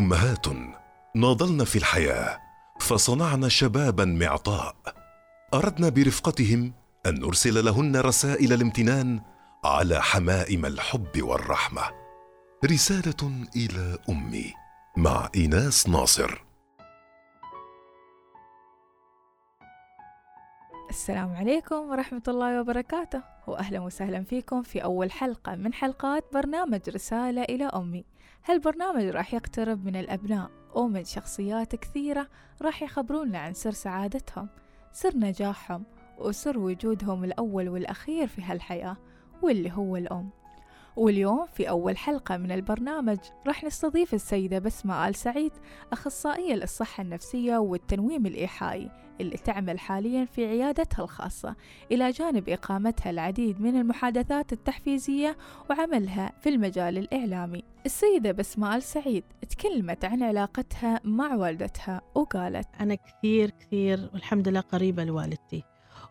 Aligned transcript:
أمهات 0.00 0.46
ناضلن 1.14 1.64
في 1.64 1.76
الحياة 1.76 2.40
فصنعن 2.80 3.48
شبابا 3.48 4.04
معطاء. 4.04 4.76
أردنا 5.54 5.88
برفقتهم 5.88 6.72
أن 7.06 7.20
نرسل 7.20 7.64
لهن 7.64 7.96
رسائل 7.96 8.52
الامتنان 8.52 9.20
على 9.64 10.02
حمائم 10.02 10.66
الحب 10.66 11.22
والرحمة. 11.22 11.82
رسالة 12.64 13.46
إلى 13.56 13.98
أمي 14.08 14.54
مع 14.96 15.28
إيناس 15.36 15.88
ناصر. 15.88 16.44
السلام 20.90 21.36
عليكم 21.36 21.90
ورحمة 21.90 22.22
الله 22.28 22.60
وبركاته. 22.60 23.22
وأهلا 23.46 23.80
وسهلا 23.80 24.24
فيكم 24.24 24.62
في 24.62 24.84
أول 24.84 25.12
حلقة 25.12 25.54
من 25.54 25.74
حلقات 25.74 26.24
برنامج 26.32 26.80
رسالة 26.90 27.42
إلى 27.42 27.64
أمي. 27.64 28.04
هالبرنامج 28.44 29.04
راح 29.04 29.34
يقترب 29.34 29.84
من 29.84 29.96
الأبناء 29.96 30.50
ومن 30.74 31.04
شخصيات 31.04 31.76
كثيرة 31.76 32.28
راح 32.62 32.82
يخبرونا 32.82 33.38
عن 33.38 33.54
سر 33.54 33.70
سعادتهم 33.70 34.48
سر 34.92 35.16
نجاحهم 35.16 35.84
وسر 36.18 36.58
وجودهم 36.58 37.24
الأول 37.24 37.68
والأخير 37.68 38.26
في 38.26 38.42
هالحياة 38.42 38.96
واللي 39.42 39.72
هو 39.72 39.96
الأم. 39.96 40.30
واليوم 40.96 41.46
في 41.46 41.68
أول 41.68 41.96
حلقة 41.96 42.36
من 42.36 42.52
البرنامج. 42.52 43.18
راح 43.46 43.64
نستضيف 43.64 44.14
السيدة 44.14 44.58
بسمة 44.58 45.08
آل 45.08 45.14
سعيد 45.14 45.52
أخصائية 45.92 46.54
للصحة 46.54 47.02
النفسية 47.02 47.56
والتنويم 47.56 48.26
الإيحائي 48.26 48.90
اللي 49.20 49.36
تعمل 49.36 49.78
حاليا 49.78 50.24
في 50.24 50.46
عيادتها 50.46 51.02
الخاصة 51.02 51.56
إلى 51.92 52.10
جانب 52.10 52.48
إقامتها 52.48 53.10
العديد 53.10 53.60
من 53.60 53.76
المحادثات 53.76 54.52
التحفيزية 54.52 55.36
وعملها 55.70 56.32
في 56.40 56.48
المجال 56.48 56.98
الإعلامي. 56.98 57.64
السيدة 57.86 58.32
بسمة 58.32 58.76
آل 58.76 58.82
سعيد 58.82 59.24
تكلمت 59.50 60.04
عن 60.04 60.22
علاقتها 60.22 61.00
مع 61.04 61.34
والدتها 61.34 62.00
وقالت 62.14 62.68
أنا 62.80 62.94
كثير 62.94 63.50
كثير 63.50 64.10
والحمد 64.12 64.48
لله 64.48 64.60
قريبة 64.60 65.04
لوالدتي 65.04 65.64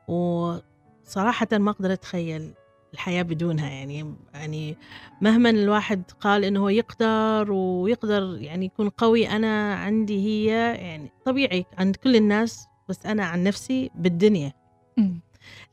وصراحة 0.07 1.47
ما 1.53 1.71
أقدر 1.71 1.93
أتخيل 1.93 2.53
الحياة 2.93 3.21
بدونها 3.21 3.69
يعني 3.69 4.15
يعني 4.33 4.77
مهما 5.21 5.49
الواحد 5.49 6.03
قال 6.19 6.43
إنه 6.43 6.59
هو 6.59 6.69
يقدر 6.69 7.51
ويقدر 7.51 8.37
يعني 8.41 8.65
يكون 8.65 8.89
قوي 8.89 9.29
أنا 9.29 9.73
عندي 9.73 10.25
هي 10.27 10.47
يعني 10.75 11.11
طبيعي 11.25 11.65
عند 11.77 11.95
كل 11.95 12.15
الناس 12.15 12.67
بس 12.89 13.05
أنا 13.05 13.25
عن 13.25 13.43
نفسي 13.43 13.89
بالدنيا. 13.95 14.53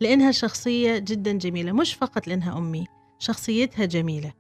لأنها 0.00 0.31
شخصية 0.31 0.98
جدا 0.98 1.33
جميلة 1.33 1.73
مش 1.73 1.95
فقط 1.95 2.28
لأنها 2.28 2.58
أمي 2.58 2.86
شخصيتها 3.19 3.84
جميلة. 3.84 4.33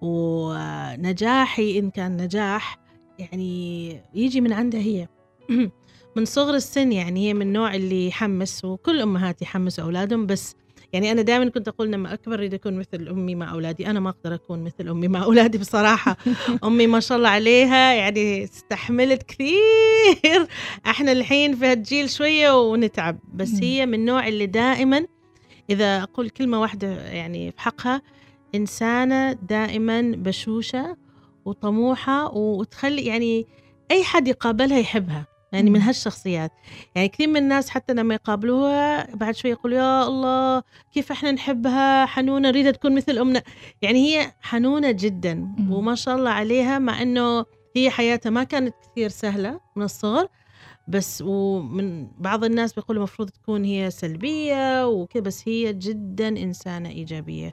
ونجاحي 0.00 1.78
إن 1.78 1.90
كان 1.90 2.16
نجاح 2.16 2.78
يعني 3.18 3.90
يجي 4.14 4.40
من 4.40 4.52
عندها 4.52 4.80
هي. 4.80 5.08
من 6.18 6.24
صغر 6.24 6.54
السن 6.54 6.92
يعني 6.92 7.28
هي 7.28 7.34
من 7.34 7.42
النوع 7.42 7.74
اللي 7.74 8.06
يحمس 8.06 8.64
وكل 8.64 9.00
أمهات 9.00 9.42
يحمسوا 9.42 9.84
أولادهم 9.84 10.26
بس 10.26 10.54
يعني 10.92 11.12
أنا 11.12 11.22
دائما 11.22 11.50
كنت 11.50 11.68
أقول 11.68 11.92
لما 11.92 12.14
أكبر 12.14 12.34
أريد 12.34 12.54
أكون 12.54 12.78
مثل 12.78 13.08
أمي 13.08 13.34
مع 13.34 13.52
أولادي. 13.52 13.86
أنا 13.86 14.00
ما 14.00 14.10
أقدر 14.10 14.34
أكون 14.34 14.64
مثل 14.64 14.88
أمي 14.88 15.08
مع 15.08 15.24
أولادي 15.24 15.58
بصراحة. 15.58 16.16
أمي 16.64 16.86
ما 16.86 17.00
شاء 17.00 17.18
الله 17.18 17.28
عليها 17.28 17.92
يعني 17.94 18.44
استحملت 18.44 19.22
كثير. 19.22 20.48
إحنا 20.86 21.12
الحين 21.12 21.56
في 21.56 21.66
هالجيل 21.66 22.10
شوية 22.10 22.60
ونتعب 22.60 23.18
بس. 23.34 23.54
هي 23.62 23.86
من 23.86 23.94
النوع 23.94 24.28
اللي 24.28 24.46
دائما 24.46 25.06
إذا 25.70 26.02
أقول 26.02 26.30
كلمة 26.30 26.60
واحدة 26.60 26.88
يعني 27.06 27.52
في 27.52 27.60
حقها 27.60 28.02
إنسانة 28.54 29.32
دائما 29.32 30.00
بشوشة 30.16 30.96
وطموحة 31.44 32.34
وتخلي 32.34 33.02
يعني 33.06 33.46
أي 33.90 34.04
حد 34.04 34.28
يقابلها 34.28 34.78
يحبها. 34.78 35.37
يعني 35.52 35.70
من. 35.70 35.80
هالشخصيات 35.80 36.52
يعني 36.94 37.08
كثير 37.08 37.28
من 37.28 37.36
الناس 37.36 37.70
حتى 37.70 37.94
لما 37.94 38.14
يقابلوها 38.14 39.16
بعد 39.16 39.36
شوي 39.36 39.50
يقولوا 39.50 39.78
يا 39.78 40.06
الله 40.06 40.62
كيف 40.92 41.12
إحنا 41.12 41.32
نحبها 41.32 42.06
حنونة 42.06 42.48
نريدها 42.48 42.70
تكون 42.70 42.94
مثل 42.94 43.18
أمنا 43.18 43.42
يعني 43.82 43.98
هي 43.98 44.32
حنونة 44.40 44.90
جدا. 44.90 45.54
وما 45.70 45.94
شاء 45.94 46.16
الله 46.16 46.30
عليها 46.30 46.78
مع 46.78 47.02
أنه 47.02 47.44
هي 47.76 47.90
حياتها 47.90 48.30
ما 48.30 48.44
كانت 48.44 48.74
كثير 48.92 49.08
سهلة 49.08 49.60
من 49.76 49.82
الصغر 49.82 50.28
بس 50.88 51.22
ومن 51.26 52.08
بعض 52.18 52.44
الناس 52.44 52.72
بيقولوا 52.72 53.02
المفروض 53.02 53.30
تكون 53.30 53.64
هي 53.64 53.90
سلبية 53.90 54.86
وكذا 54.86 55.22
بس 55.22 55.48
هي 55.48 55.72
جدا 55.72 56.28
إنسانة 56.28 56.88
إيجابية. 56.88 57.50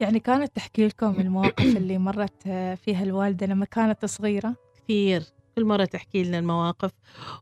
يعني 0.00 0.20
كانت 0.20 0.56
تحكي 0.56 0.86
لكم 0.86 1.20
المواقف 1.20 1.76
اللي 1.76 1.98
مرت 1.98 2.42
فيها 2.84 3.02
الوالدة 3.02 3.46
لما 3.46 3.64
كانت 3.64 4.04
صغيرة 4.04 4.56
كثير 4.76 5.22
كل 5.56 5.64
مرة 5.64 5.84
تحكي 5.84 6.22
لنا 6.22 6.38
المواقف 6.38 6.90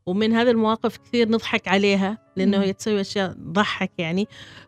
ومن 0.05 0.33
هذه 0.33 0.49
المواقف 0.49 0.97
كثير 0.97 1.29
نضحك 1.29 1.67
عليها 1.67 2.17
لأنه. 2.35 2.61
هي 2.61 2.73
تسوي 2.73 3.01
أشياء 3.01 3.33
تضحك 3.33 3.91
يعني. 3.97 4.27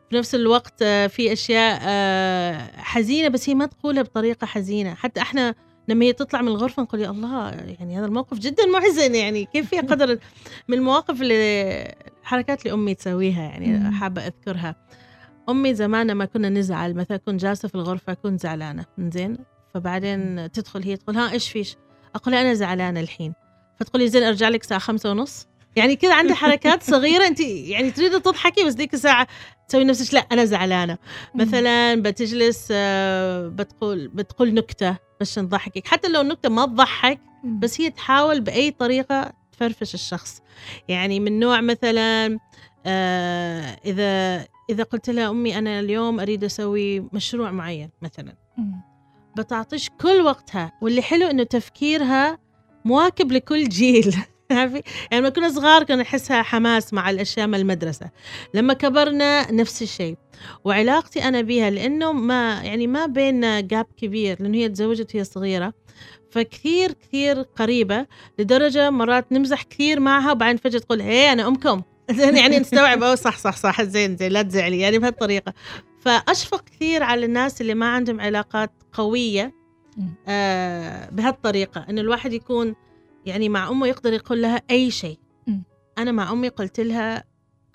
في 0.10 0.16
نفس 0.16 0.36
الوقت 0.36 0.82
آه، 0.82 1.08
في 1.08 1.34
أشياء 1.34 1.80
آه، 1.84 2.72
حزينة 2.78 3.28
بس 3.28 3.50
هي 3.50 3.56
ما 3.56 3.66
تقولها 3.66 4.04
بطريقة 4.04 4.48
حزينة. 4.48 4.94
حتى 4.94 5.22
إحنا 5.22 5.56
لما 5.88 6.06
هي 6.06 6.14
تطلع 6.14 6.42
من 6.42 6.48
الغرفة 6.48 6.84
نقول 6.84 7.02
يا 7.02 7.10
الله 7.10 7.50
يعني 7.50 7.98
هذا 7.98 8.06
الموقف 8.06 8.40
جدا 8.40 8.66
محزن 8.66 9.16
يعني. 9.16 9.46
كيف 9.46 9.70
في 9.70 9.80
قدر 9.80 10.20
من 10.68 10.78
المواقف 10.78 11.22
اللي 11.22 11.96
حركات 12.24 12.62
اللي 12.62 12.74
أمي 12.74 12.96
تسويها 12.96 13.44
يعني. 13.44 13.92
حابة 13.92 14.22
أذكرها. 14.22 14.76
أمي 15.50 15.74
زمان 15.74 16.08
لما 16.08 16.26
كنا 16.26 16.50
نزعل 16.50 16.94
مثلا 16.94 17.18
كنت 17.18 17.42
جالسة 17.42 17.68
في 17.68 17.76
الغرفة 17.76 18.14
كنت 18.14 18.42
زعلانة 18.42 18.86
زين 19.00 19.38
فبعدين 19.74 20.52
تدخل 20.52 20.84
هي 20.84 20.98
تقول 20.98 21.18
ها 21.18 21.32
إيش 21.32 21.50
فيش؟ 21.50 21.76
أقول 22.16 22.34
لها 22.34 22.42
أنا 22.42 22.54
زعلانة 22.54 23.00
الحين. 23.00 23.34
فتقول 23.80 24.02
لي 24.02 24.08
زين 24.10 24.24
أرجع 24.24 24.50
لك 24.50 24.62
الساعة 24.62 24.80
خمسة 24.80 25.12
ونص. 25.12 25.48
يعني 25.76 25.96
كذا 25.96 26.14
عندي 26.16 26.34
حركات 26.34 26.84
صغيرة. 26.94 27.28
أنت 27.28 27.40
يعني 27.40 27.92
تريد 27.92 28.22
تضحكي 28.22 28.64
بس 28.64 28.74
ديك 28.74 28.94
الساعة 28.94 29.28
تسوي 29.70 29.84
نفسك 29.84 30.14
لا 30.14 30.20
أنا 30.32 30.46
زعلانة. 30.46 30.98
مثلا 31.36 31.96
بتجلس 31.96 32.68
آه، 32.72 33.48
بتقول 33.48 34.08
بتقول 34.08 34.54
نكتة 34.54 34.98
بس 35.22 35.40
نضحكك 35.40 35.88
حتى 35.88 36.08
لو 36.08 36.22
النكتة 36.22 36.50
ما 36.50 36.66
تضحك. 36.66 37.20
بس 37.60 37.82
هي 37.82 37.90
تحاول 37.90 38.42
بأي 38.42 38.72
طريقة 38.72 39.34
تفرفش 39.52 39.94
الشخص. 39.94 40.42
يعني 40.88 41.20
من 41.20 41.40
نوع 41.40 41.62
مثلا 41.62 42.40
آه 42.86 43.78
إذا 43.86 44.46
إذا 44.70 44.84
قلت 44.84 45.10
لها 45.10 45.30
أمي 45.30 45.58
أنا 45.58 45.80
اليوم 45.80 46.20
أريد 46.20 46.44
أسوي 46.44 47.00
مشروع 47.00 47.52
معين 47.52 47.90
مثلا. 48.02 48.36
بتعطيش 49.38 49.90
كل 50.02 50.22
وقتها 50.22 50.72
واللي 50.82 51.02
حلو 51.02 51.28
إنه 51.28 51.44
تفكيرها 51.44 52.40
مواكب 52.86 53.32
لكل 53.32 53.70
جيل؟ 53.70 54.16
يعني 54.50 54.84
لما 55.14 55.30
كنا 55.30 55.50
صغار 55.50 55.84
كنا 55.84 56.02
نحسها 56.02 56.42
حماس 56.42 56.94
مع 56.94 57.10
الأشياء 57.10 57.48
من 57.48 57.56
المدرسة. 57.56 58.10
لما 58.54 58.74
كبرنا 58.74 59.52
نفس 59.52 59.82
الشيء. 59.82 60.18
وعلاقتي 60.64 61.24
أنا 61.24 61.42
بها 61.42 61.70
لأنه 61.70 62.12
ما 62.12 62.62
يعني 62.64 62.88
ما 62.88 63.06
بيننا 63.06 63.62
جاب 63.62 63.86
كبير 63.98 64.38
لأنه 64.40 64.58
هي 64.58 64.70
تزوجت 64.70 65.16
وهي 65.16 65.24
صغيرة. 65.24 65.74
فكثير 66.32 66.92
كثير 66.92 67.42
قريبة 67.42 68.06
لدرجة 68.40 68.90
مرات 68.90 69.32
نمزح 69.32 69.64
كثير 69.64 70.00
معها 70.00 70.32
وبعدين 70.32 70.58
فجأة 70.58 70.80
تقول 70.80 71.02
هي 71.02 71.32
أنا 71.32 71.48
أمكم. 71.48 71.82
زين 72.12 72.38
يعني 72.42 72.60
نستوعب 72.60 73.04
أو 73.04 73.16
صح 73.16 73.38
صح 73.38 73.58
صح 73.58 73.82
زين 73.82 74.18
زين 74.18 74.32
لا 74.32 74.42
تزعلي 74.42 74.80
يعني 74.80 75.00
بهالطريقة. 75.00 75.54
فأشفق 76.06 76.64
كثير 76.64 77.04
على 77.04 77.26
الناس 77.26 77.62
اللي 77.62 77.74
ما 77.74 77.88
عندهم 77.90 78.22
علاقات 78.22 78.72
قوية. 78.94 79.54
آه 80.28 81.10
بهالطريقة 81.10 81.86
إنه 81.90 82.02
الواحد 82.02 82.34
يكون 82.34 82.76
يعني 83.26 83.50
مع 83.50 83.70
أمه 83.70 83.88
يقدر 83.88 84.14
يقول 84.14 84.42
لها 84.42 84.62
أي 84.72 84.92
شيء. 84.92 85.20
أنا 85.98 86.12
مع 86.12 86.32
أمي 86.32 86.48
قلت 86.48 86.80
لها 86.80 87.24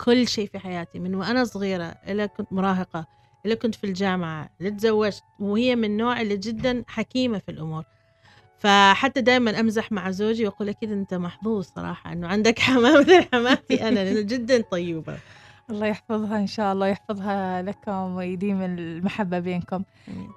كل 0.04 0.28
شيء 0.28 0.48
في 0.48 0.58
حياتي 0.58 0.98
من 0.98 1.14
وأنا 1.14 1.44
صغيرة 1.44 1.84
إلى 1.84 2.28
كنت 2.28 2.52
مراهقة 2.52 3.06
إلى 3.46 3.56
كنت 3.56 3.74
في 3.74 3.84
الجامعة 3.84 4.50
إلى 4.60 4.70
تزوجت 4.70 5.22
وهي 5.38 5.76
من 5.76 5.84
النوع 5.84 6.20
اللي 6.20 6.36
جدا 6.36 6.84
حكيمة 6.86 7.38
في 7.38 7.50
الأمور 7.50 7.84
فحتى 8.58 9.20
دائما 9.20 9.60
أمزح 9.60 9.92
مع 9.92 10.10
زوجي 10.10 10.46
وأقول 10.46 10.68
أكيد 10.68 10.92
أنت 10.92 11.14
محظوظ 11.14 11.64
صراحة 11.76 12.12
إنه 12.12 12.28
عندك 12.28 12.58
حماه 12.58 13.00
مثل 13.00 13.22
حماتي 13.32 13.88
أنا 13.88 13.94
لأنه 14.04 14.20
جدا 14.20 14.62
طيبة 14.70 15.18
الله 15.70 15.86
يحفظها 15.86 16.38
إن 16.38 16.46
شاء 16.46 16.72
الله 16.72 16.86
يحفظها 16.86 17.62
لكم 17.62 18.14
ويديم 18.14 18.62
المحبة 18.62 19.38
بينكم 19.38 19.82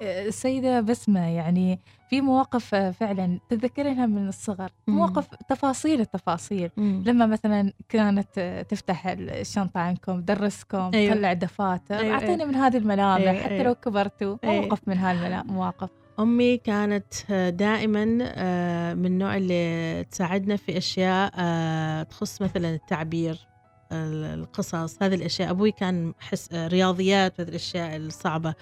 آه، 0.02 0.26
السيدة 0.26 0.82
بسمة 0.82 1.28
يعني 1.30 1.80
في 2.10 2.22
مواقف 2.22 2.76
آه، 2.76 2.92
فعلا 2.92 3.40
تتذكرينها 3.50 4.06
من 4.06 4.28
الصغر. 4.28 4.70
مواقف 4.88 5.28
تفاصيل 5.50 6.02
التفاصيل 6.02 6.70
مم. 6.78 7.04
لما 7.06 7.26
مثلا 7.26 7.74
كانت 7.90 8.28
آه، 8.38 8.62
تفتح 8.62 9.08
الشنطة 9.08 9.80
عنكم 9.80 10.22
درسكم 10.22 10.92
أيوة. 10.94 11.14
تطلع 11.16 11.34
دفاتر 11.34 12.00
أيوة، 12.00 12.14
أعطيني 12.14 12.46
من 12.46 12.56
هذه 12.56 12.78
الملامح 12.78 13.22
أيوة، 13.22 13.42
حتى 13.44 13.54
أيوة. 13.54 13.64
لو 13.64 13.76
كبرتوا 13.76 14.38
أيوة. 14.44 14.62
موقف 14.66 14.80
من 14.88 14.98
هالمواقف 14.98 15.90
أمي 16.20 16.58
كانت 16.58 17.32
دائما 17.56 18.18
آه، 18.22 18.94
من 18.94 19.06
النوع 19.06 19.36
اللي 19.38 20.04
تساعدنا 20.12 20.56
في 20.56 20.78
أشياء 20.78 21.32
آه، 21.38 22.04
تخص 22.04 22.42
مثلا 22.42 22.74
التعبير 22.74 23.32
ال- 23.32 23.53
القصص. 23.94 24.98
هذه 25.02 25.16
الأشياء. 25.16 25.50
أبوي 25.50 25.72
كان 25.72 26.14
حس 26.20 26.50
رياضيات 26.54 27.40
وهذه 27.40 27.50
الأشياء 27.50 27.98
الصعبة. 27.98 28.54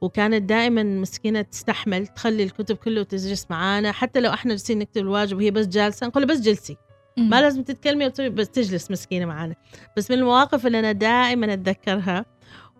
وكانت 0.00 0.42
دائما 0.42 0.82
مسكينة 0.82 1.42
تستحمل 1.42 2.06
تخلي 2.06 2.42
الكتب 2.42 2.76
كله 2.76 3.02
تجلس 3.02 3.46
معانا. 3.50 3.92
حتى 3.92 4.20
لو 4.20 4.32
إحنا 4.32 4.50
جالسين 4.50 4.78
نكتب 4.78 5.02
الواجب 5.02 5.36
وهي 5.36 5.50
بس 5.50 5.66
جالسة 5.66 6.06
نقول 6.06 6.26
بس 6.26 6.40
جلسي. 6.40 6.76
ما 7.16 7.40
لازم 7.40 7.62
تتكلمي 7.62 8.08
بس 8.08 8.48
تجلس 8.48 8.90
مسكينة 8.90 9.26
معانا. 9.26 9.54
بس 9.96 10.10
من 10.10 10.18
المواقف 10.18 10.66
اللي 10.66 10.78
أنا 10.78 10.92
دائما 10.92 11.52
أتذكرها 11.52 12.24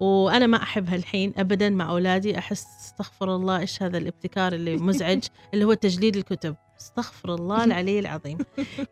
وأنا 0.01 0.47
ما 0.47 0.63
أحبها 0.63 0.97
الحين 0.97 1.33
أبدا 1.37 1.71
مع 1.71 1.91
أولادي 1.91 2.39
أحس 2.39 2.67
استغفر 2.81 3.35
الله 3.37 3.59
إيش 3.59 3.83
هذا 3.83 3.99
الابتكار 3.99 4.53
اللي 4.53 4.77
مزعج 4.87 5.23
اللي 5.55 5.65
هو 5.65 5.75
تجليد 5.75 6.17
الكتب. 6.17 6.57
استغفر 6.81 7.35
الله 7.35 7.65
العلي 7.65 7.99
العظيم. 7.99 8.39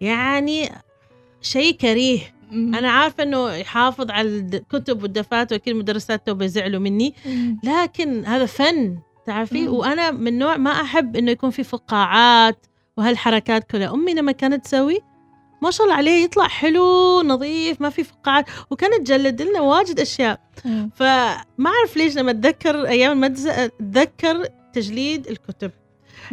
يعني 0.00 0.70
شيء 1.40 1.76
كريه. 1.76 2.20
أنا 2.52 2.90
عارفة 2.90 3.22
إنه 3.22 3.52
يحافظ 3.52 4.10
على 4.10 4.28
الكتب 4.28 5.02
والدفاتر 5.02 5.54
واكيد 5.54 5.74
المدرسات 5.74 6.26
تو 6.26 6.34
بيزعلوا 6.34 6.80
مني. 6.80 7.14
لكن 7.64 8.24
هذا 8.24 8.46
فن 8.46 8.98
تعرفي؟ 9.26 9.68
وأنا 9.68 10.10
من 10.10 10.38
نوع 10.38 10.56
ما 10.56 10.70
أحب 10.70 11.16
إنه 11.16 11.30
يكون 11.30 11.50
في 11.50 11.64
فقاعات 11.64 12.66
وهالحركات 12.96 13.70
كلها. 13.70 13.94
أمي 13.94 14.14
لما 14.14 14.32
كانت 14.32 14.64
تسوي 14.64 15.00
ما 15.62 15.70
شاء 15.70 15.86
الله 15.86 15.96
عليه 15.96 16.24
يطلع 16.24 16.48
حلو 16.48 17.22
نظيف 17.22 17.80
ما 17.80 17.90
في 17.90 18.04
فقاعات. 18.04 18.46
وكانت 18.70 18.94
تجلد 18.94 19.42
لنا 19.42 19.60
واجد 19.60 20.00
أشياء. 20.00 20.40
فما 20.94 21.66
أعرف 21.66 21.96
ليش 21.96 22.16
لما 22.16 22.30
أتذكر 22.30 22.86
أيام 22.86 23.12
المدرسة 23.12 23.64
أتذكر 23.64 24.46
تجليد 24.72 25.26
الكتب. 25.26 25.70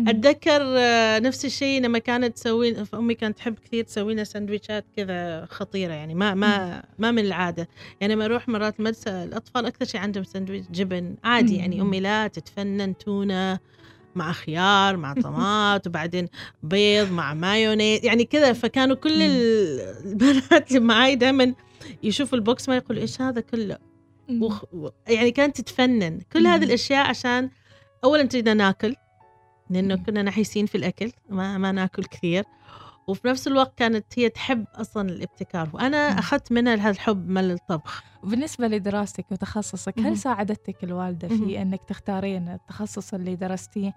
أتذكر 0.07 0.62
آه، 0.77 1.19
نفس 1.19 1.45
الشيء 1.45 1.81
لما 1.81 2.00
كانت 2.00 2.36
تسوي 2.36 2.75
أمي 2.94 3.13
كانت 3.13 3.38
تحب 3.38 3.56
كثير 3.65 3.83
تسوي 3.83 4.13
لنا 4.13 4.24
سندويشات 4.24 4.86
كذا 4.97 5.45
خطيرة 5.45 5.94
يعني 5.94 6.15
ما 6.15 6.33
ما 6.33 6.83
ما 7.00 7.12
من 7.12 7.25
العادة. 7.25 7.69
يعني 8.01 8.13
لما 8.13 8.25
أروح 8.25 8.50
مرات 8.50 8.80
المدرسة 8.80 9.24
الأطفال 9.24 9.65
أكثر 9.65 9.86
شيء 9.86 10.01
عندهم 10.01 10.24
سندويش 10.24 10.65
جبن 10.71 11.15
عادي 11.24 11.56
يعني. 11.56 11.81
أمي 11.81 12.00
لا 12.00 12.27
تتفنن 12.27 12.97
تونة 12.97 13.59
مع 14.15 14.31
خيار 14.31 14.97
مع 14.97 15.13
طماط 15.24 15.88
وبعدين 15.88 16.27
بيض 16.63 17.12
مع 17.12 17.33
مايونيز 17.33 18.06
يعني 18.06 18.25
كذا. 18.25 18.53
فكانوا 18.53 18.95
كل 18.95 19.21
البنات 19.21 20.68
اللي 20.69 20.80
معي 20.80 21.15
دائما 21.15 21.53
يشوفوا 22.03 22.38
البوكس 22.38 22.69
ما 22.69 22.75
يقولوا 22.75 23.01
إيش 23.01 23.21
هذا 23.21 23.42
كله؟ 23.42 23.77
وخ... 24.42 24.63
يعني 25.07 25.31
كانت 25.31 25.62
تتفنن. 25.62 26.19
كل 26.33 26.47
هذه 26.47 26.63
الأشياء 26.63 27.07
عشان 27.07 27.50
اولا 28.03 28.24
تريدنا 28.24 28.53
ناكل 28.53 28.95
لأنه 29.69 29.95
كنا 29.95 30.24
نحيسين 30.24 30.66
في 30.66 30.75
الأكل 30.75 31.12
ما 31.30 31.57
ما 31.57 31.71
ناكل 31.71 32.04
كثير. 32.04 32.44
وفي 33.07 33.27
نفس 33.27 33.48
الوقت 33.48 33.74
كانت 33.77 34.06
هي 34.18 34.30
تحب 34.30 34.66
أصلا 34.75 35.10
الابتكار 35.10 35.69
وأنا 35.74 35.98
أخذت 35.98 36.51
منها 36.51 36.75
هذا 36.75 36.89
الحب 36.89 37.30
من 37.30 37.51
الطبخ. 37.51 38.04
بالنسبة 38.24 38.68
لدراستك 38.68 39.25
وتخصصك 39.31 40.00
هل 40.00 40.18
ساعدتك 40.18 40.83
الوالدة 40.83 41.27
في 41.27 41.62
أنك 41.62 41.80
تختارين 41.88 42.50
التخصص 42.50 43.13
اللي 43.13 43.36
درستيه؟ 43.36 43.94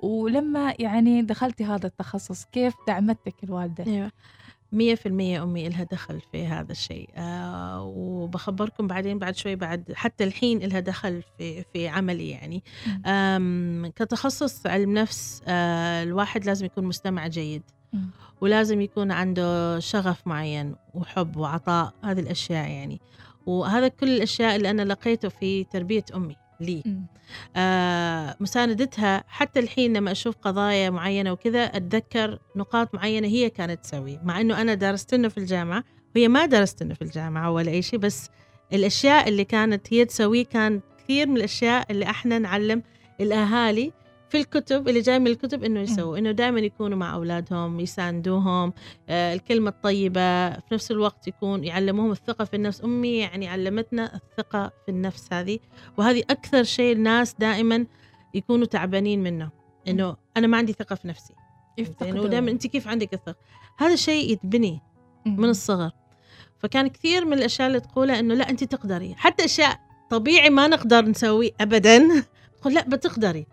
ولما 0.00 0.74
يعني 0.78 1.22
دخلتي 1.22 1.64
هذا 1.64 1.86
التخصص 1.86 2.44
كيف 2.44 2.74
دعمتك 2.86 3.34
الوالدة؟ 3.44 3.86
أيوه. 3.86 4.10
مية 4.76 4.94
في 4.94 5.06
المية 5.06 5.42
أمي 5.42 5.66
إلها 5.66 5.84
دخل 5.84 6.20
في 6.32 6.46
هذا 6.46 6.72
الشيء. 6.72 7.10
آه 7.16 7.82
وبخبركم 7.82 8.86
بعدين 8.86 9.18
بعد 9.18 9.36
شوي 9.36 9.56
بعد 9.56 9.92
حتى 9.94 10.24
الحين 10.24 10.62
إلها 10.62 10.80
دخل 10.80 11.22
في 11.38 11.64
في 11.72 11.88
عملي 11.88 12.30
يعني. 12.30 12.62
كتخصص 13.90 14.66
علم 14.66 14.94
نفس 14.94 15.42
آه 15.46 16.02
الواحد 16.02 16.44
لازم 16.44 16.66
يكون 16.66 16.84
مستمع 16.84 17.26
جيد. 17.26 17.62
ولازم 18.40 18.80
يكون 18.80 19.12
عنده 19.12 19.78
شغف 19.78 20.26
معين 20.26 20.74
وحب 20.94 21.36
وعطاء 21.36 21.92
هذه 22.04 22.20
الأشياء 22.20 22.70
يعني. 22.70 23.00
وهذا 23.46 23.88
كل 23.88 24.08
الأشياء 24.08 24.56
اللي 24.56 24.70
أنا 24.70 24.82
لقيته 24.82 25.28
في 25.28 25.64
تربية 25.64 26.04
أمي. 26.14 26.36
لي. 26.60 26.82
آه 27.56 28.36
مساندتها 28.40 29.24
حتى 29.28 29.60
الحين 29.60 29.96
لما 29.96 30.12
أشوف 30.12 30.36
قضايا 30.36 30.90
معينة 30.90 31.32
وكذا 31.32 31.64
أتذكر 31.64 32.38
نقاط 32.56 32.94
معينة 32.94 33.28
هي 33.28 33.50
كانت 33.50 33.84
تسوي. 33.84 34.18
مع 34.24 34.40
أنه 34.40 34.60
أنا 34.60 34.74
درست 34.74 35.14
لنا 35.14 35.28
في 35.28 35.38
الجامعة 35.38 35.84
وهي 36.16 36.28
ما 36.28 36.46
درست 36.46 36.82
لنا 36.82 36.94
في 36.94 37.02
الجامعة 37.02 37.50
ولا 37.50 37.70
أي 37.70 37.82
شيء 37.82 37.98
بس 37.98 38.30
الأشياء 38.72 39.28
اللي 39.28 39.44
كانت 39.44 39.92
هي 39.94 40.04
تسويه 40.04 40.44
كان 40.44 40.80
كثير 40.98 41.26
من 41.28 41.36
الأشياء 41.36 41.92
اللي 41.92 42.04
إحنا 42.10 42.38
نعلم 42.38 42.82
الأهالي 43.20 43.92
في 44.28 44.36
الكتب 44.40 44.88
اللي 44.88 45.00
جاي 45.00 45.18
من 45.18 45.26
الكتب 45.26 45.64
إنه 45.64 45.80
يسووا 45.80 46.18
إنه 46.18 46.30
دائما 46.30 46.60
يكونوا 46.60 46.98
مع 46.98 47.14
أولادهم 47.14 47.80
يساندوهم 47.80 48.72
آه 49.08 49.34
الكلمة 49.34 49.70
الطيبة 49.70 50.50
في 50.50 50.74
نفس 50.74 50.90
الوقت 50.90 51.28
يكون 51.28 51.64
يعلموهم 51.64 52.10
الثقة 52.12 52.44
في 52.44 52.56
النفس. 52.56 52.84
أمي 52.84 53.18
يعني 53.18 53.48
علمتنا 53.48 54.14
الثقة 54.14 54.72
في 54.84 54.90
النفس 54.90 55.32
هذه 55.32 55.58
وهذه 55.96 56.22
أكثر 56.30 56.62
شيء 56.62 56.96
الناس 56.96 57.34
دائما 57.38 57.86
يكونوا 58.34 58.66
تعبانين 58.66 59.22
منه 59.22 59.50
إنه 59.88 60.16
أنا 60.36 60.46
ما 60.46 60.56
عندي 60.56 60.72
ثقة 60.72 60.94
في 60.94 61.08
نفسي. 61.08 61.34
يعني 62.00 62.28
دائما 62.28 62.50
أنت 62.50 62.66
كيف 62.66 62.88
عندك 62.88 63.14
الثقة؟ 63.14 63.36
هذا 63.78 63.92
الشيء 63.92 64.32
يتبني 64.32 64.80
من 65.26 65.48
الصغر. 65.48 65.90
فكان 66.58 66.88
كثير 66.88 67.24
من 67.24 67.32
الأشياء 67.32 67.68
اللي 67.68 67.80
تقولها 67.80 68.18
إنه 68.18 68.34
لا 68.34 68.50
أنت 68.50 68.64
تقدري. 68.64 69.14
حتى 69.14 69.44
أشياء 69.44 69.80
طبيعي 70.10 70.50
ما 70.50 70.66
نقدر 70.66 71.04
نسوي 71.04 71.52
ابدا. 71.60 72.24
تقول 72.60 72.74
لا 72.74 72.88
بتقدري. 72.88 73.46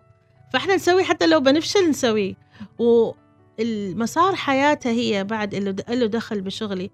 فاحنا 0.54 0.74
نسوي 0.74 1.04
حتى 1.04 1.26
لو 1.26 1.40
بنفشل 1.40 1.90
نسوي 1.90 2.36
والمسار 2.78 4.34
حياتها 4.34 4.92
هي 4.92 5.24
بعد 5.24 5.54
اللي 5.54 5.76
له 5.88 6.06
دخل 6.06 6.40
بشغلي. 6.40 6.90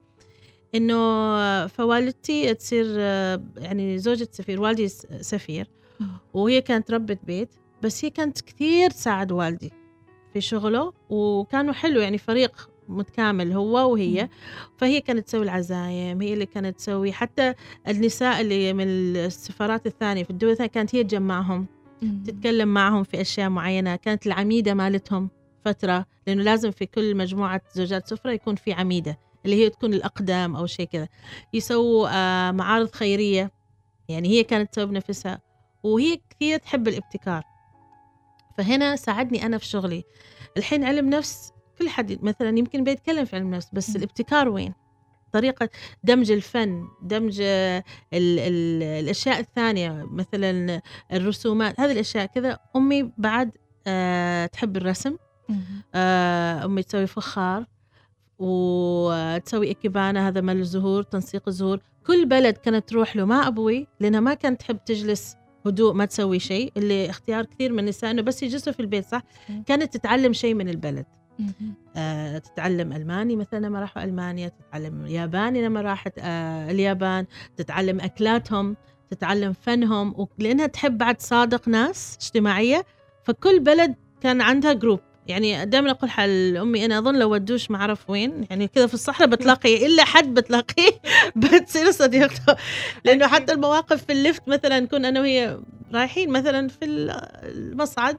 إنه 0.75 1.67
فوالدتي 1.67 2.55
تصير 2.55 2.99
يعني 3.57 3.99
زوجة 3.99 4.29
سفير 4.33 4.61
والدي 4.61 4.89
سفير. 5.21 5.67
وهي 6.35 6.61
كانت 6.61 6.91
ربة 6.91 7.19
بيت 7.27 7.49
بس 7.83 8.05
هي 8.05 8.11
كانت 8.11 8.41
كثير 8.41 8.91
تساعد 8.91 9.33
والدي 9.33 9.73
في 10.33 10.41
شغله. 10.41 10.93
وكانوا 11.11 11.75
حلو 11.75 12.01
يعني 12.01 12.19
فريق 12.19 12.71
متكامل 12.89 13.53
هو 13.53 13.93
وهي. 13.93 14.29
فهي 14.77 15.01
كانت 15.01 15.27
تسوي 15.27 15.43
العزايم 15.43 16.23
هي 16.23 16.33
اللي 16.35 16.47
كانت 16.47 16.79
تسوي. 16.79 17.13
حتى 17.13 17.55
النساء 17.89 18.41
اللي 18.41 18.73
من 18.73 18.87
السفارات 19.17 19.87
الثانية 19.87 20.25
في 20.25 20.31
الدول 20.31 20.51
الثانية 20.51 20.71
كانت 20.71 20.95
هي 20.95 21.05
تجمعهم. 21.05 21.67
تتكلم 22.27 22.69
معهم 22.75 23.05
في 23.05 23.21
أشياء 23.21 23.49
معينة. 23.49 23.97
كانت 23.97 24.27
العميدة 24.27 24.75
مالتهم 24.75 25.31
فترة 25.65 26.07
لأنه 26.27 26.43
لازم 26.43 26.71
في 26.71 26.87
كل 26.87 27.17
مجموعة 27.17 27.61
زوجات 27.75 28.09
سفرة 28.09 28.31
يكون 28.33 28.55
في 28.55 28.73
عميدة 28.73 29.19
اللي 29.45 29.65
هي 29.65 29.71
تكون 29.71 29.95
الأقدام 29.95 30.57
أو 30.57 30.67
شيء 30.67 30.87
كذا. 30.87 31.09
يسووا 31.55 32.09
آه 32.13 32.51
معارض 32.51 32.91
خيرية. 32.91 33.51
يعني 34.09 34.29
هي 34.29 34.45
كانت 34.45 34.73
تسوي 34.73 34.87
بنفسها. 34.87 35.41
وهي 35.83 36.21
كثير 36.31 36.59
تحب 36.59 36.89
الابتكار. 36.89 37.43
فهنا 38.59 38.97
ساعدني 38.97 39.47
أنا 39.47 39.59
في 39.59 39.67
شغلي. 39.67 40.05
الحين 40.57 40.85
علم 40.85 41.11
نفس 41.11 41.53
كل 41.79 41.89
حد 41.89 42.25
مثلا 42.25 42.59
يمكن 42.59 42.85
بيتكلم 42.85 43.25
في 43.25 43.37
علم 43.37 43.51
نفس 43.55 43.69
بس 43.73 43.97
الابتكار 43.97 44.49
وين؟ 44.49 44.75
طريقة 45.33 45.69
دمج 46.05 46.31
الفن 46.31 46.89
دمج 47.03 47.41
ال 47.41 47.83
ال 48.13 48.83
الأشياء 48.83 49.41
الثانية 49.41 50.07
مثلا 50.11 50.83
الرسومات 51.13 51.81
هذه 51.81 51.93
الأشياء 51.93 52.27
كذا. 52.27 52.59
أمي 52.77 53.13
بعد 53.19 53.51
أه 53.87 54.47
تحب 54.47 54.77
الرسم 54.77 55.17
أه 55.95 56.65
أمي 56.65 56.83
تسوي 56.83 57.07
فخار 57.07 57.67
وتسوي 58.39 59.71
إكبانة 59.71 60.29
هذا 60.29 60.41
مال 60.41 60.61
الزهور 60.61 61.03
تنسيق 61.03 61.43
الزهور. 61.49 61.81
كل 62.07 62.27
بلد 62.27 62.57
كانت 62.57 62.89
تروح 62.89 63.17
له 63.17 63.25
مع 63.25 63.49
أبوي 63.49 63.87
لأنها 64.01 64.21
ما 64.21 64.35
كانت 64.35 64.61
تحب 64.61 64.85
تجلس 64.85 65.37
هدوء 65.67 65.93
ما 65.93 66.05
تسوي 66.05 66.39
شيء. 66.39 66.73
اللي 66.77 67.11
اختيار 67.11 67.45
كثير 67.45 67.73
من 67.73 67.79
النساء 67.79 68.11
إنه 68.11 68.23
بس 68.23 68.43
يجلسوا 68.43 68.73
في 68.73 68.81
البيت 68.81 69.07
صح؟ 69.07 69.23
كانت 69.67 69.97
تتعلم 69.97 70.33
شيء 70.33 70.55
من 70.55 70.69
البلد. 70.69 71.07
آه 71.97 72.39
تتعلم 72.39 72.93
ألماني 72.93 73.37
مثلا 73.37 73.59
لما 73.59 73.81
راحوا 73.81 74.05
ألمانيا 74.05 74.49
تتعلم 74.49 75.07
ياباني 75.07 75.63
لما 75.63 75.81
راحت 75.81 76.13
آه 76.19 76.71
اليابان 76.71 77.27
تتعلم 77.57 78.01
أكلاتهم 78.01 78.77
تتعلم 79.11 79.53
فنهم 79.53 80.29
لأنها 80.39 80.67
تحب 80.67 80.99
بعد 80.99 81.21
صادق 81.21 81.69
ناس 81.69 82.19
اجتماعية 82.21 82.85
فكل 83.25 83.61
بلد 83.61 83.95
كان 84.21 84.41
عندها 84.41 84.73
جروب 84.73 85.01
يعني 85.27 85.67
دائما 85.67 85.91
أقول 85.91 86.11
حال 86.11 86.57
أمي 86.57 86.85
أنا 86.85 86.99
أظن 86.99 87.19
لو 87.19 87.33
ودوش 87.33 87.71
ما 87.71 87.77
أعرف 87.77 88.11
وين 88.11 88.47
يعني 88.51 88.69
كذا 88.69 88.87
في 88.87 88.95
الصحراء 88.95 89.29
بتلاقي 89.29 89.87
إلا 89.87 90.05
حد 90.05 90.35
بتلاقيه 90.35 90.91
بتصير 91.37 91.91
صديقته. 91.91 92.57
لأنه 93.05 93.27
حتى 93.27 93.53
المواقف 93.53 94.05
في 94.05 94.13
الليفت 94.13 94.49
مثلا 94.49 94.81
نكون 94.81 95.05
أنا 95.05 95.21
وهي 95.21 95.59
رايحين 95.95 96.31
مثلا 96.31 96.69
في 96.69 96.85
المصعد 97.43 98.19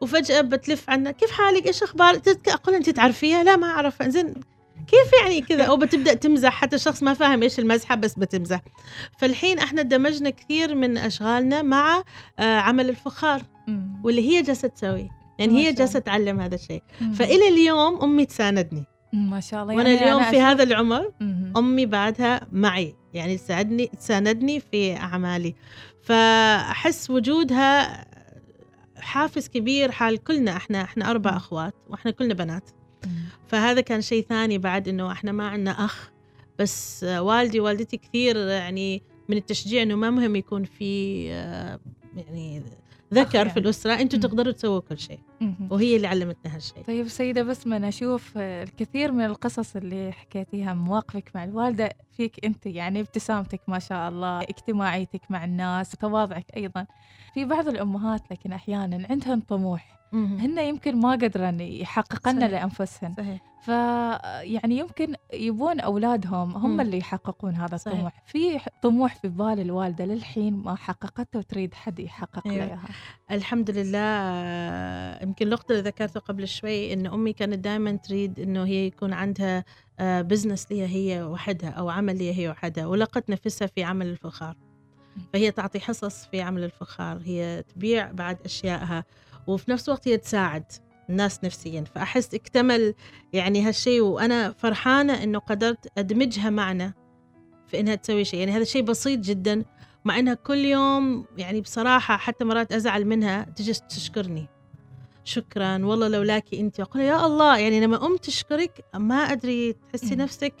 وفجأة 0.00 0.40
بتلف 0.40 0.90
عنا 0.90 1.10
كيف 1.10 1.30
حالك؟ 1.30 1.66
إيش 1.66 1.82
أخبارك 1.82 2.48
أقول 2.48 2.74
أنت 2.74 2.90
تعرفيها؟ 2.90 3.44
لا 3.44 3.56
ما 3.56 3.66
اعرف 3.66 4.02
زين 4.02 4.34
كيف 4.86 5.12
يعني 5.22 5.40
كذا؟ 5.40 5.64
أو 5.64 5.76
بتبدأ 5.76 6.14
تمزح 6.14 6.52
حتى 6.52 6.76
الشخص 6.76 7.02
ما 7.02 7.14
فاهم 7.14 7.42
إيش 7.42 7.58
المزحة 7.58 7.94
بس 7.94 8.14
بتمزح. 8.14 8.60
فالحين 9.18 9.58
إحنا 9.58 9.82
دمجنا 9.82 10.30
كثير 10.30 10.74
من 10.74 10.98
أشغالنا 10.98 11.62
مع 11.62 12.02
آه 12.38 12.58
عمل 12.58 12.88
الفخار 12.88 13.42
واللي 14.04 14.28
هي 14.28 14.42
جالسة 14.42 14.68
تسوي. 14.68 15.08
يعني 15.38 15.66
هي 15.66 15.72
جالسة 15.72 15.98
تعلم 15.98 16.40
هذا 16.40 16.54
الشيء. 16.54 16.82
فإلى 17.14 17.48
اليوم 17.48 18.02
أمي 18.02 18.24
تساندني. 18.24 18.84
ما 19.12 19.40
شاء 19.40 19.62
الله. 19.62 19.74
وأنا 19.74 19.90
يعني 19.90 20.04
اليوم 20.04 20.22
في 20.22 20.40
هذا 20.40 20.62
العمر 20.62 21.12
أمي 21.56 21.86
بعدها 21.86 22.40
معي. 22.52 22.94
يعني 23.14 23.36
تساعدني 23.36 23.86
تساندني 23.86 24.60
في 24.60 24.96
أعمالي. 24.96 25.54
فأحس 26.02 27.10
وجودها 27.10 28.04
حافز 29.00 29.48
كبير 29.48 29.90
حال 29.90 30.24
كلنا 30.24 30.56
إحنا 30.56 30.82
إحنا 30.82 31.10
أربع 31.10 31.36
أخوات 31.36 31.74
وإحنا 31.88 32.10
كلنا 32.10 32.34
بنات. 32.34 32.70
فهذا 33.46 33.80
كان 33.80 34.00
شيء 34.00 34.26
ثاني 34.28 34.58
بعد 34.58 34.88
إنه 34.88 35.12
إحنا 35.12 35.32
ما 35.32 35.48
عندنا 35.48 35.70
أخ. 35.70 36.10
بس 36.58 37.04
والدي 37.08 37.60
ووالدتي 37.60 37.96
كثير 37.96 38.36
يعني 38.36 39.02
من 39.28 39.36
التشجيع 39.36 39.82
إنه 39.82 39.94
ما 39.94 40.10
مهم 40.10 40.36
يكون 40.36 40.64
في 40.64 41.24
آه، 41.32 41.80
يعني 42.16 42.62
ذكر 43.14 43.36
يعني. 43.38 43.50
في 43.50 43.58
الأسرة 43.60 43.92
أنتم 44.00 44.18
مم. 44.18 44.22
تقدروا 44.22 44.52
تسووا 44.52 44.80
كل 44.80 44.98
شيء. 44.98 45.18
وهي 45.70 45.96
اللي 45.96 46.06
علمتنا 46.06 46.56
هالشيء 46.56 46.82
طيب 46.82 47.08
سيدة 47.08 47.42
بسمة 47.42 47.76
أنا 47.76 47.88
أشوف 47.88 48.32
الكثير 48.38 49.12
من 49.12 49.24
القصص 49.24 49.76
اللي 49.76 50.12
حكيتيها 50.12 50.74
مواقفك 50.74 51.30
مع 51.34 51.44
الوالدة 51.44 51.90
فيك 52.16 52.44
أنت 52.44 52.66
يعني 52.66 53.00
ابتسامتك 53.00 53.60
ما 53.68 53.78
شاء 53.78 54.08
الله 54.08 54.42
اجتماعيتك 54.42 55.20
مع 55.30 55.44
الناس 55.44 55.90
تواضعك 55.90 56.46
أيضا 56.56 56.86
في 57.34 57.44
بعض 57.44 57.68
الأمهات 57.68 58.22
لكن 58.30 58.52
أحيانا 58.52 59.06
عندهن 59.10 59.40
طموح. 59.40 59.97
هن 60.12 60.58
يمكن 60.58 60.96
ما 61.00 61.12
قدرن 61.12 61.60
يحققن 61.60 62.40
صحيح. 62.40 62.50
لأنفسهن. 62.50 63.14
صحيح. 63.14 63.40
ف 63.62 63.68
يعني 64.42 64.78
يمكن 64.78 65.14
يبون 65.34 65.80
أولادهم 65.80 66.56
هم 66.56 66.70
مم. 66.70 66.80
اللي 66.80 66.98
يحققون 66.98 67.54
هذا 67.54 67.76
صحيح. 67.76 67.94
الطموح. 67.94 68.22
في 68.26 68.58
طموح 68.82 69.14
في 69.14 69.28
بال 69.28 69.60
الوالدة 69.60 70.04
للحين 70.04 70.54
ما 70.54 70.74
حققته 70.74 71.38
وتريد 71.38 71.74
حد 71.74 71.98
يحقق 72.00 72.46
أيوة. 72.48 72.66
لها. 72.66 72.88
الحمد 73.30 73.70
لله 73.70 73.98
آه، 73.98 75.22
يمكن 75.24 75.46
اللقطة 75.46 75.72
اللي 75.72 75.82
ذكرته 75.82 76.20
قبل 76.20 76.48
شوي 76.48 76.92
إن 76.92 77.06
أمي 77.06 77.32
كانت 77.32 77.58
دائما 77.58 77.92
تريد 77.96 78.40
إنه 78.40 78.64
هي 78.64 78.86
يكون 78.86 79.12
عندها 79.12 79.64
بزنس 80.00 80.72
لها 80.72 80.86
هي 80.86 81.22
وحدها 81.22 81.70
أو 81.70 81.90
عمل 81.90 82.18
لها 82.18 82.32
هي 82.32 82.48
وحدها 82.48 82.86
ولقت 82.86 83.30
نفسها 83.30 83.66
في 83.66 83.84
عمل 83.84 84.06
الفخار. 84.06 84.56
فهي 85.32 85.50
تعطي 85.50 85.80
حصص 85.80 86.26
في 86.26 86.40
عمل 86.42 86.64
الفخار. 86.64 87.20
هي 87.24 87.64
تبيع 87.74 88.12
بعد 88.12 88.38
أشيائها. 88.44 89.04
وفي 89.48 89.70
نفس 89.70 89.88
الوقت 89.88 90.08
هي 90.08 90.16
تساعد 90.16 90.64
الناس 91.10 91.44
نفسيا. 91.44 91.84
فأحس 91.94 92.34
اكتمل 92.34 92.94
يعني 93.32 93.62
هالشيء 93.62 94.00
وأنا 94.00 94.52
فرحانة 94.52 95.22
إنه 95.22 95.38
قدرت 95.38 95.98
أدمجها 95.98 96.50
معنا 96.50 96.92
في 97.66 97.80
إنها 97.80 97.94
تسوي 97.94 98.24
شيء. 98.24 98.40
يعني 98.40 98.52
هذا 98.52 98.64
شيء 98.64 98.82
بسيط 98.82 99.20
جدا 99.20 99.64
مع 100.04 100.18
إنها 100.18 100.34
كل 100.34 100.58
يوم 100.58 101.24
يعني 101.38 101.60
بصراحة 101.60 102.16
حتى 102.16 102.44
مرات 102.44 102.72
أزعل 102.72 103.04
منها 103.04 103.42
تجي 103.42 103.72
تشكرني. 103.72 104.48
شكرا 105.24 105.84
والله 105.84 106.08
لولاكي 106.08 106.60
أنت. 106.60 106.80
أقول 106.80 107.02
يا 107.02 107.26
الله 107.26 107.58
يعني 107.58 107.80
لما 107.80 108.06
أم 108.06 108.16
تشكرك 108.16 108.84
ما 108.94 109.16
أدري 109.16 109.72
تحسي. 109.72 110.16
نفسك 110.16 110.54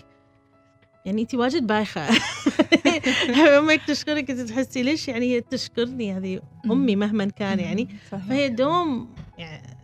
يعني 1.08 1.22
أنت 1.22 1.34
واجد 1.34 1.66
بايخة. 1.66 2.08
أمك 3.58 3.80
تشكرك 3.86 4.30
أنت 4.30 4.40
تحسي 4.40 4.82
ليش 4.82 5.08
يعني 5.08 5.26
هي 5.34 5.40
تشكرني 5.40 6.12
هذه 6.12 6.40
أمي 6.70 6.96
مهما 6.96 7.24
كان 7.24 7.60
يعني. 7.60 7.88
صحيح. 8.10 8.24
فهي 8.24 8.48
دوم 8.48 9.08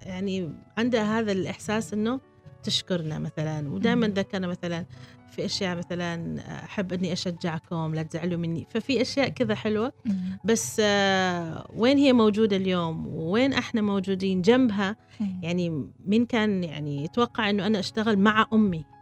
يعني 0.03 0.53
عندها 0.79 1.21
هذا 1.21 1.33
الإحساس 1.33 1.95
إنه 1.95 2.21
تشكرنا 2.63 3.19
مثلا. 3.19 3.69
ودائما. 3.69 4.07
ذكرنا 4.07 4.47
مثلا 4.47 4.87
في 5.31 5.45
أشياء 5.45 5.77
مثلا 5.77 6.41
أحب 6.65 6.93
إني 6.93 7.13
أشجعكم 7.13 7.95
لا 7.95 8.03
تزعلوا 8.03 8.39
مني. 8.39 8.67
ففي 8.71 9.03
أشياء 9.03 9.29
كذا 9.29 9.55
حلوة. 9.55 9.93
مم. 10.05 10.39
بس 10.45 10.77
آه، 10.85 11.67
وين 11.77 11.99
هي 11.99 12.13
موجودة 12.13 12.57
اليوم؟ 12.57 13.07
وين 13.07 13.53
إحنا 13.53 13.83
موجودين؟ 13.83 14.43
جنبها 14.43 14.97
مم. 15.21 15.41
يعني 15.43 15.89
مين 16.07 16.27
كان 16.27 16.65
يعني 16.65 17.05
يتوقع 17.05 17.51
إنه 17.51 17.67
أنا 17.67 17.79
أشتغل 17.79 18.19
مع 18.19 18.47
أمي. 18.53 18.94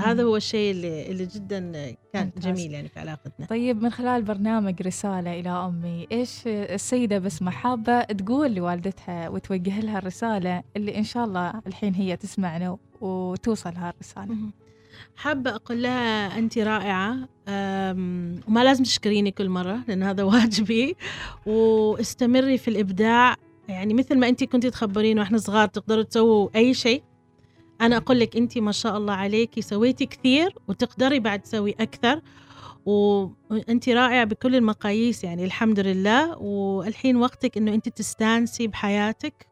فهذا. 0.00 0.22
هو 0.22 0.36
الشيء 0.36 0.70
اللي, 0.70 1.10
اللي 1.10 1.26
جدا 1.26 1.72
كان 2.12 2.24
ممتاز. 2.24 2.46
جميل 2.46 2.72
يعني 2.72 2.88
في 2.88 3.00
علاقتنا 3.00 3.46
طيب 3.46 3.82
من 3.82 3.90
خلال 3.90 4.22
برنامج 4.22 4.82
رسالة 4.82 5.40
إلى 5.40 5.50
أمي 5.50 6.06
إيش 6.12 6.42
السيدة 6.46 7.18
بسمة 7.18 7.50
حابة 7.50 8.02
تقول 8.02 8.54
لوالدتها 8.54 9.28
وتوجه 9.28 9.80
لها 9.80 9.98
الرسالة 9.98 10.62
اللي 10.76 10.98
إن 10.98 11.04
شاء 11.04 11.24
الله 11.24 11.52
الحين 11.66 11.94
هي 11.94 12.16
تسمعنا 12.16 12.78
وتوصل 13.00 13.70
لها 13.70 13.90
الرسالة. 13.90 14.36
حابة 15.16 15.54
أقول 15.54 15.82
لها 15.82 16.38
أنت 16.38 16.58
رائعة 16.58 17.28
وما 18.48 18.64
لازم 18.64 18.84
تشكريني 18.84 19.30
كل 19.30 19.48
مرة 19.48 19.78
لأن 19.88 20.02
هذا 20.02 20.22
واجبي 20.32 20.96
واستمري 21.46 22.58
في 22.58 22.68
الإبداع 22.68 23.36
يعني 23.68 23.94
مثل 23.94 24.18
ما 24.18 24.28
أنت 24.28 24.44
كنتي 24.44 24.70
تخبرين 24.70 25.18
وإحنا 25.18 25.38
صغار 25.38 25.68
تقدروا 25.68 26.02
تسووا 26.02 26.48
أي 26.56 26.74
شيء 26.74 27.02
أنا 27.82 27.96
أقول 27.96 28.20
لك 28.20 28.36
أنت 28.36 28.58
ما 28.58 28.72
شاء 28.72 28.96
الله 28.96 29.12
عليكي 29.12 29.62
سويتي 29.62 30.06
كثير 30.06 30.54
وتقدري 30.68 31.20
بعد 31.20 31.42
تسوي 31.42 31.74
أكثر 31.80 32.20
وأنت 32.86 33.88
رائعة 33.88 34.24
بكل 34.24 34.56
المقاييس 34.56 35.24
يعني 35.24 35.44
الحمد 35.44 35.80
لله. 35.80 36.38
والحين 36.38 37.16
وقتك 37.16 37.56
إنه 37.56 37.74
أنت 37.74 37.88
تستانسي 37.88 38.66
بحياتك 38.66 39.46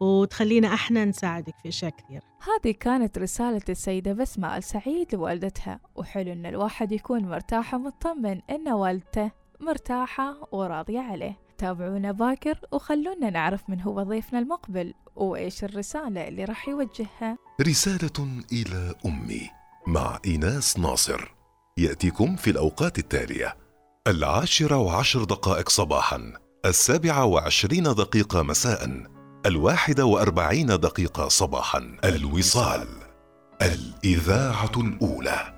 وتخلينا 0.00 0.74
إحنا 0.74 1.04
نساعدك 1.04 1.54
في 1.62 1.68
أشياء 1.68 1.90
كثيرة. 1.90 2.22
هذه 2.40 2.74
كانت 2.80 3.18
رسالة 3.18 3.62
السيدة 3.68 4.12
بسمة 4.12 4.56
السعيد 4.56 5.14
لوالدتها 5.14 5.80
وحلو 5.96 6.32
إن 6.32 6.46
الواحد 6.46 6.92
يكون 6.92 7.22
مرتاح 7.24 7.74
ومطمن 7.74 8.40
إن 8.50 8.68
والدته 8.68 9.30
مرتاحة 9.60 10.48
وراضية 10.52 11.00
عليه. 11.00 11.47
تابعونا 11.58 12.12
باكر 12.12 12.58
وخلونا 12.72 13.30
نعرف 13.30 13.70
من 13.70 13.80
هو 13.80 14.02
ضيفنا 14.02 14.38
المقبل 14.38 14.94
وإيش 15.16 15.64
الرسالة 15.64 16.28
اللي 16.28 16.44
راح 16.44 16.68
يوجهها. 16.68 17.38
رسالة 17.60 18.42
إلى 18.52 18.94
أمي 19.06 19.50
مع 19.86 20.18
إيناس 20.26 20.78
ناصر. 20.78 21.34
يأتيكم 21.78 22.36
في 22.36 22.50
الأوقات 22.50 22.98
التالية 22.98 23.56
العاشرة 24.06 24.76
وعشر 24.76 25.24
دقائق 25.24 25.68
صباحا 25.68 26.32
السابعة 26.66 27.24
وعشرين 27.24 27.82
دقيقة 27.82 28.42
مساء 28.42 29.06
الواحدة 29.46 30.04
وأربعين 30.04 30.66
دقيقة 30.66 31.28
صباحا 31.28 31.98
الوصال 32.04 32.88
الإذاعة 33.62 34.72
الأولى. 34.76 35.57